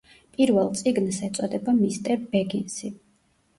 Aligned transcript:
პირველ 0.37 0.71
წიგნს 0.79 1.19
ეწოდება 1.29 1.77
„მისტერ 1.83 2.25
ბეგინსი“. 2.35 2.93